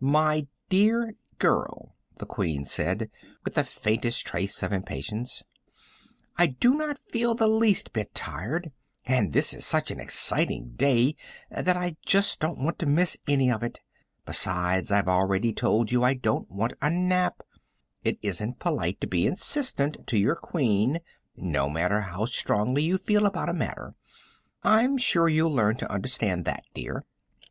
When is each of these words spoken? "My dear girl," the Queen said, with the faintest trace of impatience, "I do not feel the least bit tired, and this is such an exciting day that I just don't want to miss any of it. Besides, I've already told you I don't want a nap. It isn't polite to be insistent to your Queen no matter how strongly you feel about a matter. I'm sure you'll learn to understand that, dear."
"My 0.00 0.46
dear 0.70 1.12
girl," 1.38 1.94
the 2.16 2.24
Queen 2.24 2.64
said, 2.64 3.10
with 3.44 3.52
the 3.52 3.64
faintest 3.64 4.26
trace 4.26 4.62
of 4.62 4.72
impatience, 4.72 5.42
"I 6.38 6.46
do 6.46 6.72
not 6.72 6.98
feel 7.10 7.34
the 7.34 7.48
least 7.48 7.92
bit 7.92 8.14
tired, 8.14 8.72
and 9.04 9.34
this 9.34 9.52
is 9.52 9.66
such 9.66 9.90
an 9.90 10.00
exciting 10.00 10.72
day 10.76 11.16
that 11.50 11.76
I 11.76 11.98
just 12.06 12.40
don't 12.40 12.64
want 12.64 12.78
to 12.78 12.86
miss 12.86 13.18
any 13.28 13.50
of 13.50 13.62
it. 13.62 13.80
Besides, 14.24 14.90
I've 14.90 15.06
already 15.06 15.52
told 15.52 15.92
you 15.92 16.02
I 16.02 16.14
don't 16.14 16.50
want 16.50 16.72
a 16.80 16.88
nap. 16.88 17.42
It 18.04 18.18
isn't 18.22 18.58
polite 18.60 19.02
to 19.02 19.06
be 19.06 19.26
insistent 19.26 20.06
to 20.06 20.16
your 20.16 20.34
Queen 20.36 21.00
no 21.36 21.68
matter 21.68 22.00
how 22.00 22.24
strongly 22.24 22.82
you 22.84 22.96
feel 22.96 23.26
about 23.26 23.50
a 23.50 23.52
matter. 23.52 23.94
I'm 24.62 24.96
sure 24.96 25.28
you'll 25.28 25.52
learn 25.54 25.76
to 25.76 25.92
understand 25.92 26.46
that, 26.46 26.64
dear." 26.72 27.04